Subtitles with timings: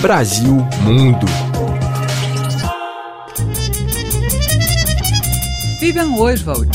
[0.00, 1.26] Brasil Mundo.
[5.80, 6.68] Vivian Oswald.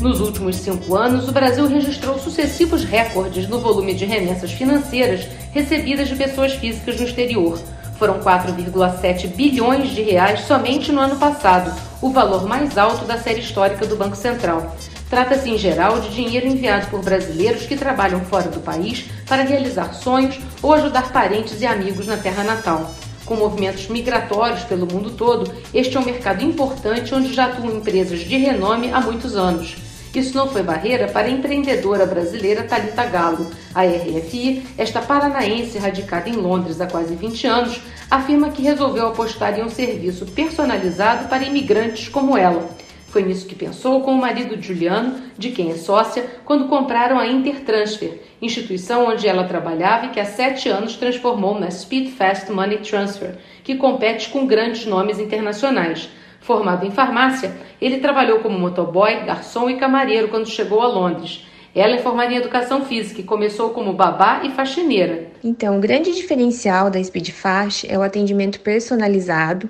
[0.00, 6.08] Nos últimos cinco anos, o Brasil registrou sucessivos recordes no volume de remessas financeiras recebidas
[6.08, 7.60] de pessoas físicas no exterior.
[7.98, 13.40] Foram 4,7 bilhões de reais somente no ano passado, o valor mais alto da série
[13.40, 14.76] histórica do Banco Central.
[15.10, 19.94] Trata-se, em geral, de dinheiro enviado por brasileiros que trabalham fora do país para realizar
[19.94, 22.92] sonhos ou ajudar parentes e amigos na terra natal.
[23.24, 28.20] Com movimentos migratórios pelo mundo todo, este é um mercado importante onde já atuam empresas
[28.20, 29.76] de renome há muitos anos.
[30.14, 33.50] Isso não foi barreira para a empreendedora brasileira Talita Galo.
[33.74, 39.58] A RFI, esta paranaense radicada em Londres há quase 20 anos, afirma que resolveu apostar
[39.58, 42.68] em um serviço personalizado para imigrantes como ela.
[43.08, 47.26] Foi nisso que pensou com o marido Juliano, de quem é sócia, quando compraram a
[47.26, 52.78] Intertransfer, instituição onde ela trabalhava e que há sete anos transformou na Speed Fast Money
[52.78, 56.10] Transfer, que compete com grandes nomes internacionais.
[56.40, 61.46] Formado em farmácia, ele trabalhou como motoboy, garçom e camareiro quando chegou a Londres.
[61.74, 65.28] Ela é formada em educação física e começou como babá e faxineira.
[65.44, 69.68] Então, o grande diferencial da Speed Fast é o atendimento personalizado,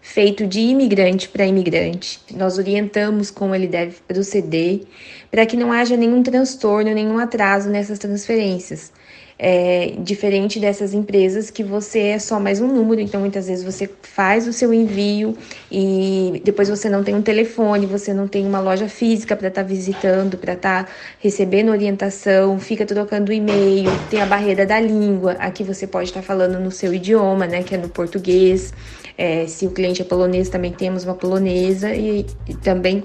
[0.00, 2.20] feito de imigrante para imigrante.
[2.34, 4.82] Nós orientamos como ele deve proceder
[5.30, 8.92] para que não haja nenhum transtorno, nenhum atraso nessas transferências.
[9.40, 13.88] É, diferente dessas empresas que você é só mais um número, então muitas vezes você
[14.02, 15.36] faz o seu envio
[15.70, 19.62] e depois você não tem um telefone, você não tem uma loja física para estar
[19.62, 25.32] tá visitando, para estar tá recebendo orientação, fica trocando e-mail, tem a barreira da língua,
[25.38, 28.74] aqui você pode estar tá falando no seu idioma, né, que é no português.
[29.16, 33.04] É, se o cliente é polonês, também temos uma polonesa e, e também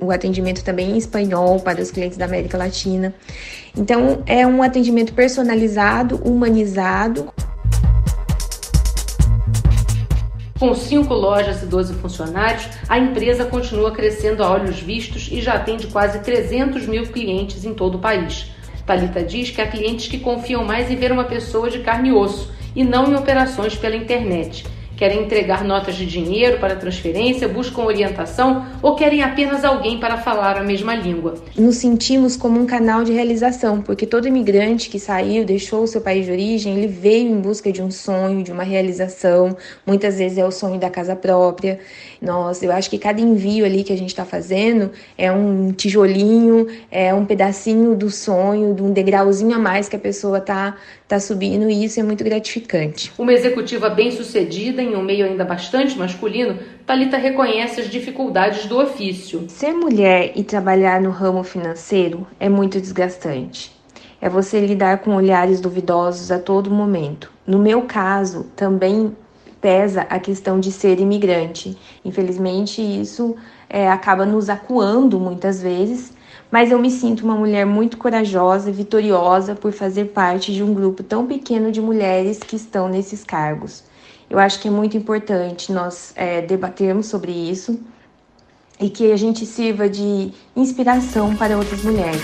[0.00, 3.14] o atendimento também em espanhol para os clientes da América Latina.
[3.76, 7.32] Então, é um atendimento personalizado, humanizado.
[10.58, 15.54] Com cinco lojas e 12 funcionários, a empresa continua crescendo a olhos vistos e já
[15.54, 18.50] atende quase 300 mil clientes em todo o país.
[18.86, 22.12] Talita diz que há clientes que confiam mais em ver uma pessoa de carne e
[22.12, 24.64] osso e não em operações pela internet
[24.96, 30.56] querem entregar notas de dinheiro para transferência, buscam orientação ou querem apenas alguém para falar
[30.56, 31.34] a mesma língua.
[31.56, 36.00] Nos sentimos como um canal de realização, porque todo imigrante que saiu, deixou o seu
[36.00, 39.56] país de origem, ele veio em busca de um sonho, de uma realização.
[39.86, 41.78] Muitas vezes é o sonho da casa própria.
[42.20, 46.66] Nós, eu acho que cada envio ali que a gente está fazendo é um tijolinho,
[46.90, 50.76] é um pedacinho do sonho, de um degrauzinho a mais que a pessoa está
[51.14, 53.12] tá subindo e isso é muito gratificante.
[53.16, 59.44] Uma executiva bem-sucedida em um meio ainda bastante masculino, Talita reconhece as dificuldades do ofício.
[59.48, 63.72] Ser mulher e trabalhar no ramo financeiro é muito desgastante.
[64.20, 67.30] É você lidar com olhares duvidosos a todo momento.
[67.46, 69.16] No meu caso, também
[69.60, 71.76] pesa a questão de ser imigrante.
[72.04, 73.36] Infelizmente, isso
[73.68, 76.12] é, acaba nos acuando muitas vezes,
[76.54, 80.72] mas eu me sinto uma mulher muito corajosa e vitoriosa por fazer parte de um
[80.72, 83.82] grupo tão pequeno de mulheres que estão nesses cargos.
[84.30, 87.80] Eu acho que é muito importante nós é, debatermos sobre isso
[88.78, 92.22] e que a gente sirva de inspiração para outras mulheres.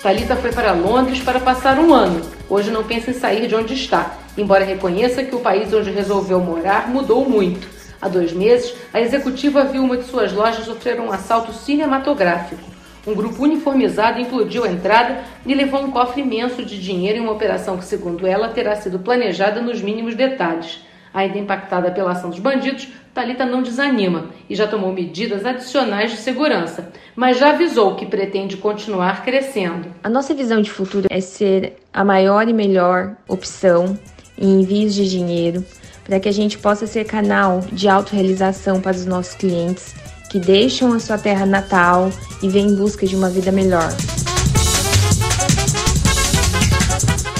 [0.00, 2.20] Talita foi para Londres para passar um ano.
[2.48, 6.38] Hoje não pensa em sair de onde está, embora reconheça que o país onde resolveu
[6.38, 7.79] morar mudou muito.
[8.00, 12.62] Há dois meses, a executiva viu uma de suas lojas sofrer um assalto cinematográfico.
[13.06, 17.32] Um grupo uniformizado implodiu a entrada e levou um cofre imenso de dinheiro em uma
[17.32, 20.80] operação que, segundo ela, terá sido planejada nos mínimos detalhes.
[21.12, 26.16] Ainda impactada pela ação dos bandidos, Talita não desanima e já tomou medidas adicionais de
[26.16, 29.92] segurança, mas já avisou que pretende continuar crescendo.
[30.04, 33.98] A nossa visão de futuro é ser a maior e melhor opção
[34.38, 35.64] em envios de dinheiro
[36.10, 39.94] para que a gente possa ser canal de autorrealização para os nossos clientes
[40.28, 42.10] que deixam a sua terra natal
[42.42, 43.94] e vêm em busca de uma vida melhor.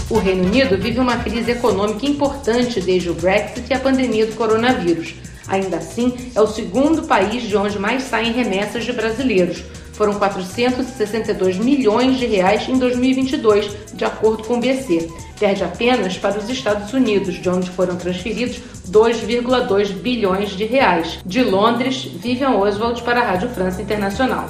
[0.08, 4.36] O Reino Unido vive uma crise econômica importante desde o Brexit e a pandemia do
[4.36, 5.16] coronavírus.
[5.48, 9.64] Ainda assim, é o segundo país de onde mais saem remessas de brasileiros.
[10.00, 15.10] Foram 462 milhões de reais em 2022, de acordo com o BC.
[15.38, 21.18] Perde apenas para os Estados Unidos, de onde foram transferidos 2,2 bilhões de reais.
[21.26, 24.48] De Londres, Vivian Oswald para a Rádio França Internacional.